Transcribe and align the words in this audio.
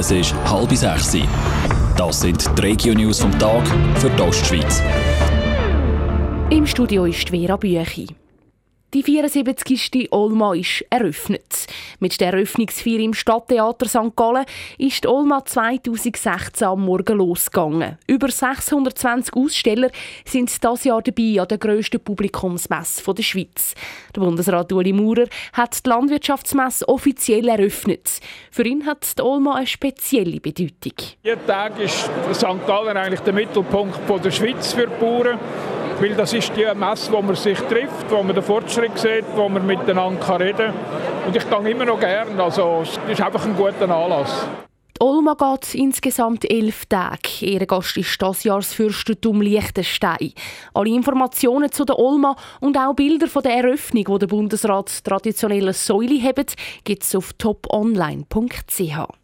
Es 0.00 0.10
ist 0.10 0.34
halb 0.46 0.74
sechs. 0.74 1.14
Das 1.94 2.22
sind 2.22 2.42
die 2.56 2.62
Regio-News 2.62 3.20
vom 3.20 3.38
Tag 3.38 3.68
für 3.96 4.08
die 4.08 4.22
Ostschweiz. 4.22 4.82
Im 6.48 6.66
Studio 6.66 7.04
ist 7.04 7.28
Vera 7.28 7.58
Büchi. 7.58 8.06
Die 8.92 9.04
74. 9.04 10.08
Olma 10.10 10.52
ist 10.52 10.84
eröffnet. 10.90 11.68
Mit 12.00 12.20
der 12.20 12.32
Eröffnungsfeier 12.32 12.98
im 12.98 13.14
Stadttheater 13.14 13.86
St. 13.86 14.16
Gallen 14.16 14.44
ist 14.78 15.04
die 15.04 15.08
Olma 15.08 15.44
2016 15.44 16.66
am 16.66 16.86
Morgen 16.86 17.18
losgegangen. 17.18 17.98
Über 18.08 18.28
620 18.28 19.32
Aussteller 19.34 19.90
sind 20.24 20.50
dieses 20.50 20.84
Jahr 20.84 21.02
dabei 21.02 21.40
an 21.40 21.46
der 21.46 21.58
grössten 21.58 22.00
Publikumsmesse 22.00 23.14
der 23.14 23.22
Schweiz. 23.22 23.76
Der 24.16 24.22
Bundesrat 24.22 24.72
Uli 24.72 24.92
Maurer 24.92 25.26
hat 25.52 25.86
die 25.86 25.88
Landwirtschaftsmesse 25.88 26.88
offiziell 26.88 27.46
eröffnet. 27.46 28.18
Für 28.50 28.66
ihn 28.66 28.86
hat 28.86 29.06
die 29.16 29.22
Olma 29.22 29.54
eine 29.54 29.68
spezielle 29.68 30.40
Bedeutung. 30.40 30.94
Jeden 31.22 31.46
Tag 31.46 31.78
ist 31.78 32.10
St. 32.34 32.66
Gallen 32.66 32.96
eigentlich 32.96 33.20
der 33.20 33.34
Mittelpunkt 33.34 34.00
der 34.24 34.32
Schweiz 34.32 34.72
für 34.72 34.88
die 34.88 34.98
Bauern. 34.98 35.38
Weil 36.00 36.14
das 36.14 36.32
ist 36.32 36.50
die 36.56 36.64
Messe, 36.74 37.12
wo 37.12 37.20
man 37.20 37.36
sich 37.36 37.58
trifft, 37.58 38.10
wo 38.10 38.22
man 38.22 38.34
den 38.34 38.42
Fortschritt 38.42 38.98
sieht, 38.98 39.26
wo 39.36 39.50
man 39.50 39.66
miteinander 39.66 40.40
reden 40.40 40.72
kann. 40.72 41.26
Und 41.26 41.36
ich 41.36 41.48
gehe 41.48 41.70
immer 41.70 41.84
noch 41.84 42.00
gerne. 42.00 42.42
Also, 42.42 42.82
es 42.82 42.98
ist 43.12 43.20
einfach 43.20 43.44
ein 43.44 43.54
guter 43.54 43.82
Anlass. 43.82 44.46
Die 44.96 45.06
Olma 45.06 45.34
geht 45.34 45.74
insgesamt 45.74 46.50
elf 46.50 46.86
Tage. 46.86 47.42
Ihr 47.42 47.66
Gast 47.66 47.98
ist 47.98 48.20
das 48.20 48.44
Jahr 48.44 48.60
das 48.60 48.72
Fürstentum 48.72 49.42
Liechtenstein. 49.42 50.32
Alle 50.72 50.90
Informationen 50.90 51.70
zu 51.70 51.84
der 51.84 51.98
Olma 51.98 52.34
und 52.60 52.78
auch 52.78 52.94
Bilder 52.94 53.26
von 53.26 53.42
der 53.42 53.56
Eröffnung, 53.56 54.04
wo 54.08 54.16
der 54.16 54.26
Bundesrat 54.26 55.04
traditionelle 55.04 55.74
Säule 55.74 56.22
hat, 56.22 56.54
gibt 56.84 57.02
es 57.02 57.14
auf 57.14 57.34
toponline.ch. 57.34 59.19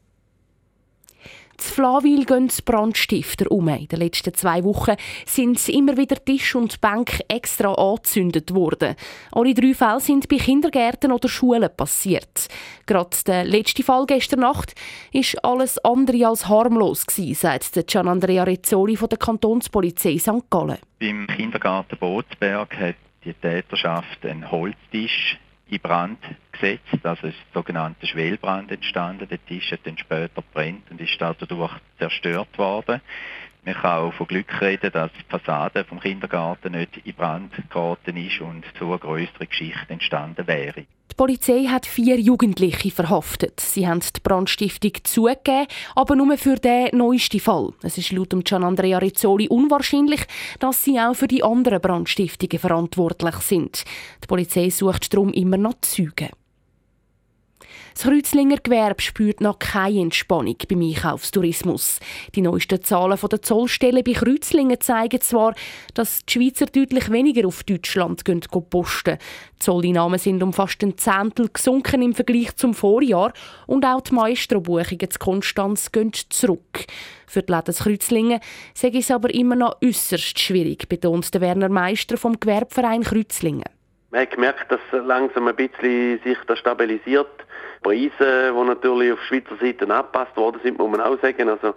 Z 1.58 1.74
Flawil 1.74 2.24
gehen 2.24 2.48
die 2.48 2.62
Brandstifter 2.62 3.50
um. 3.50 3.68
In 3.68 3.88
den 3.88 3.98
letzten 3.98 4.34
zwei 4.34 4.62
Wochen 4.64 4.96
sind 5.24 5.68
immer 5.68 5.96
wieder 5.96 6.16
Tisch 6.24 6.54
und 6.54 6.80
Bank 6.80 7.20
extra 7.28 7.72
angezündet 7.72 8.54
worden. 8.54 8.94
Alle 9.32 9.54
drei 9.54 9.74
Fälle 9.74 10.00
sind 10.00 10.28
bei 10.28 10.36
Kindergärten 10.36 11.12
oder 11.12 11.28
Schulen 11.28 11.68
passiert. 11.76 12.48
Gerade 12.86 13.16
der 13.26 13.44
letzte 13.44 13.82
Fall 13.82 14.06
gestern 14.06 14.40
Nacht 14.40 14.74
ist 15.12 15.42
alles 15.44 15.78
andere 15.78 16.26
als 16.26 16.48
harmlos 16.48 17.06
gewesen, 17.06 17.34
sagt 17.34 17.86
Gian 17.86 18.08
Andrea 18.08 18.44
Rezzoli 18.44 18.96
von 18.96 19.08
der 19.08 19.18
Kantonspolizei 19.18 20.18
St. 20.18 20.50
Gallen. 20.50 20.78
Beim 20.98 21.26
Kindergarten 21.26 21.98
Bootsberg 21.98 22.76
hat 22.78 22.96
die 23.24 23.34
Täterschaft 23.34 24.24
einen 24.24 24.50
Holztisch 24.50 25.38
in 25.68 25.80
Brand 25.80 26.18
gesetzt. 26.52 27.04
Also 27.04 27.26
ist 27.28 27.36
sogenannte 27.52 28.06
Schwelbrand 28.06 28.70
entstanden. 28.70 29.28
Der 29.28 29.44
Tisch 29.44 29.72
hat 29.72 29.80
dann 29.84 29.98
später 29.98 30.42
brennt 30.42 30.90
und 30.90 31.00
ist 31.00 31.20
dadurch 31.20 31.72
zerstört 31.98 32.56
worden. 32.58 33.00
Man 33.66 33.74
kann 33.74 33.98
auch 33.98 34.14
von 34.14 34.28
Glück 34.28 34.60
reden, 34.60 34.92
dass 34.92 35.10
die 35.12 35.24
Fassade 35.28 35.84
vom 35.84 35.98
Kindergarten 35.98 36.70
nicht 36.70 36.98
in 37.02 37.14
Brand 37.14 37.52
geraten 37.68 38.16
ist 38.16 38.40
und 38.40 38.62
so 38.78 38.90
eine 38.90 38.98
größere 39.00 39.48
Geschichte 39.48 39.92
entstanden 39.92 40.46
wäre. 40.46 40.82
Die 41.10 41.14
Polizei 41.16 41.64
hat 41.64 41.84
vier 41.84 42.20
Jugendliche 42.20 42.92
verhaftet. 42.92 43.58
Sie 43.58 43.88
haben 43.88 43.98
die 43.98 44.20
Brandstiftung 44.22 44.92
zugegeben, 45.02 45.66
aber 45.96 46.14
nur 46.14 46.38
für 46.38 46.54
den 46.54 46.96
neuesten 46.96 47.40
Fall. 47.40 47.72
Es 47.82 47.98
ist 47.98 48.12
laut 48.12 48.34
Gian 48.44 48.62
Andrea 48.62 48.98
Rizzoli 48.98 49.48
unwahrscheinlich, 49.48 50.20
dass 50.60 50.84
sie 50.84 51.00
auch 51.00 51.14
für 51.14 51.26
die 51.26 51.42
anderen 51.42 51.80
Brandstiftungen 51.80 52.60
verantwortlich 52.60 53.34
sind. 53.36 53.84
Die 54.22 54.28
Polizei 54.28 54.70
sucht 54.70 55.12
darum 55.12 55.32
immer 55.32 55.56
noch 55.56 55.80
Zeugen. 55.80 56.28
Das 57.96 58.04
Kreuzlinger 58.04 58.58
Gewerbe 58.58 59.00
spürt 59.00 59.40
noch 59.40 59.58
keine 59.58 60.00
Entspannung 60.00 60.58
beim 60.68 60.82
Einkaufstourismus. 60.82 61.98
Die 62.34 62.42
neuesten 62.42 62.82
Zahlen 62.82 63.18
der 63.18 63.40
Zollstellen 63.40 64.04
bei 64.04 64.12
Kreuzlingen 64.12 64.78
zeigen 64.82 65.22
zwar, 65.22 65.54
dass 65.94 66.26
die 66.26 66.34
Schweizer 66.34 66.66
deutlich 66.66 67.10
weniger 67.10 67.48
auf 67.48 67.64
Deutschland 67.64 68.26
gehen 68.26 68.42
posten. 68.68 69.16
Die 69.16 69.58
Zolleinnahmen 69.60 70.18
sind 70.18 70.42
um 70.42 70.52
fast 70.52 70.82
ein 70.82 70.98
Zehntel 70.98 71.48
gesunken 71.50 72.02
im 72.02 72.12
Vergleich 72.12 72.54
zum 72.56 72.74
Vorjahr 72.74 73.32
und 73.66 73.86
auch 73.86 74.02
die 74.02 74.12
Maestro-Buchungen 74.14 75.10
zu 75.10 75.18
Konstanz 75.18 75.90
gehen 75.90 76.12
zurück. 76.12 76.84
Für 77.26 77.42
die 77.42 77.50
Läden 77.50 77.74
Kreuzlingen 77.74 78.40
sei 78.74 78.90
es 78.92 79.10
aber 79.10 79.32
immer 79.32 79.56
noch 79.56 79.80
äußerst 79.82 80.38
schwierig, 80.38 80.86
betont 80.90 81.32
der 81.32 81.40
Werner 81.40 81.70
Meister 81.70 82.18
vom 82.18 82.38
Gewerbeverein 82.38 83.04
Kreuzlingen. 83.04 83.64
Man 84.10 84.20
hat 84.20 84.32
gemerkt, 84.32 84.70
dass 84.70 84.80
langsam 85.06 85.48
ein 85.48 85.56
bisschen 85.56 86.20
sich 86.22 86.38
das 86.46 86.58
stabilisiert. 86.58 87.35
Preise, 87.86 88.52
die 88.52 88.64
natürlich 88.66 89.12
auf 89.12 89.22
Schweizer 89.22 89.56
Seite 89.60 89.84
angepasst 89.84 90.36
worden 90.36 90.60
sind, 90.64 90.76
muss 90.78 90.90
man 90.90 91.00
auch 91.00 91.20
sagen. 91.20 91.48
Also, 91.48 91.74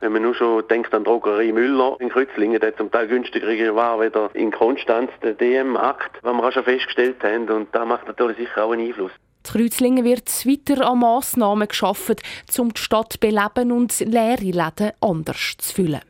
wenn 0.00 0.12
man 0.12 0.22
nur 0.22 0.34
schon 0.36 0.66
denkt 0.68 0.94
an 0.94 1.02
Drogerie 1.02 1.50
Müller 1.50 1.96
in 1.98 2.10
Kreuzlingen, 2.10 2.60
der 2.60 2.76
zum 2.76 2.92
Teil 2.92 3.08
günstiger 3.08 3.74
war 3.74 4.00
wieder 4.00 4.30
in 4.34 4.52
Konstanz, 4.52 5.10
der 5.20 5.34
DM-Markt, 5.34 6.18
was 6.22 6.32
wir 6.32 6.44
auch 6.44 6.52
schon 6.52 6.62
festgestellt 6.62 7.16
haben. 7.24 7.48
Und 7.48 7.74
da 7.74 7.84
macht 7.84 8.06
natürlich 8.06 8.36
sicher 8.36 8.64
auch 8.64 8.70
einen 8.70 8.86
Einfluss. 8.86 9.10
In 9.10 9.52
Kreuzlingen 9.52 10.04
wird 10.04 10.28
weiter 10.46 10.88
an 10.88 11.00
Massnahmen 11.00 11.66
geschaffen, 11.66 12.16
um 12.58 12.72
die 12.72 12.80
Stadt 12.80 13.14
zu 13.14 13.18
beleben 13.18 13.72
und 13.72 13.98
leere 13.98 14.44
Läden 14.44 14.92
anders 15.00 15.56
zu 15.58 15.74
füllen. 15.74 16.07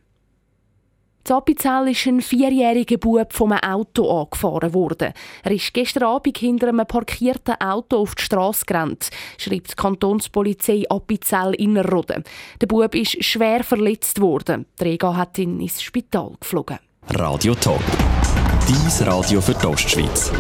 In 1.27 1.35
Appenzell 1.35 1.89
ist 1.89 2.07
ein 2.07 2.21
vierjähriger 2.21 2.97
Bub 2.97 3.33
vom 3.33 3.53
Auto 3.53 4.21
angefahren 4.21 4.73
worden. 4.73 5.13
Er 5.43 5.51
ist 5.51 5.75
gestern 5.75 6.05
Abend 6.05 6.39
hinter 6.39 6.69
einem 6.69 6.87
parkierten 6.87 7.61
Auto 7.61 7.99
auf 7.99 8.15
die 8.15 8.23
Straße 8.23 8.65
gerannt, 8.65 9.11
schreibt 9.37 9.73
die 9.73 9.77
Kantonspolizei 9.77 10.85
Appenzell 10.89 11.55
Innerrhoden. 11.55 12.25
Der 12.61 12.67
Bub 12.67 12.95
ist 12.95 13.23
schwer 13.23 13.63
verletzt 13.63 14.21
worden. 14.21 14.67
Die 14.81 14.85
Rega 14.85 15.17
hat 15.17 15.39
ihn 15.39 15.61
ins 15.61 15.83
Spital 15.83 16.33
geflogen. 16.41 16.79
Radio 17.11 17.55
Top. 17.55 17.83
Dies 18.67 19.07
Radio 19.07 19.41
für 19.41 19.55
die 19.55 19.67
Ostschweiz. 19.67 20.33